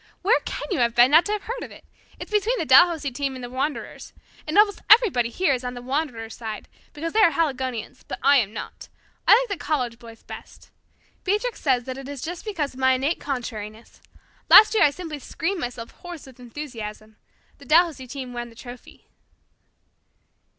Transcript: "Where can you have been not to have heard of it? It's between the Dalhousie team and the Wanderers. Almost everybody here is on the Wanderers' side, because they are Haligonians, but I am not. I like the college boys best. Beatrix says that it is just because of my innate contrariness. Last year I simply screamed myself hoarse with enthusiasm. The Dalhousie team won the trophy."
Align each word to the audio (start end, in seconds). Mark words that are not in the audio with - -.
"Where 0.23 0.39
can 0.45 0.65
you 0.71 0.79
have 0.79 0.95
been 0.95 1.11
not 1.11 1.25
to 1.25 1.31
have 1.31 1.43
heard 1.43 1.61
of 1.61 1.69
it? 1.69 1.85
It's 2.19 2.31
between 2.31 2.57
the 2.57 2.65
Dalhousie 2.65 3.11
team 3.11 3.35
and 3.35 3.43
the 3.43 3.51
Wanderers. 3.51 4.13
Almost 4.47 4.81
everybody 4.89 5.29
here 5.29 5.53
is 5.53 5.63
on 5.63 5.75
the 5.75 5.81
Wanderers' 5.83 6.33
side, 6.35 6.67
because 6.91 7.13
they 7.13 7.19
are 7.21 7.29
Haligonians, 7.29 8.01
but 8.07 8.17
I 8.23 8.37
am 8.37 8.51
not. 8.51 8.87
I 9.27 9.37
like 9.39 9.47
the 9.59 9.63
college 9.63 9.99
boys 9.99 10.23
best. 10.23 10.71
Beatrix 11.23 11.61
says 11.61 11.83
that 11.83 11.99
it 11.99 12.09
is 12.09 12.23
just 12.23 12.45
because 12.45 12.73
of 12.73 12.79
my 12.79 12.93
innate 12.93 13.19
contrariness. 13.19 14.01
Last 14.49 14.73
year 14.73 14.81
I 14.81 14.89
simply 14.89 15.19
screamed 15.19 15.59
myself 15.61 15.91
hoarse 15.91 16.25
with 16.25 16.39
enthusiasm. 16.39 17.17
The 17.59 17.65
Dalhousie 17.65 18.07
team 18.07 18.33
won 18.33 18.49
the 18.49 18.55
trophy." 18.55 19.05